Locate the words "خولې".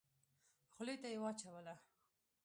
0.71-0.95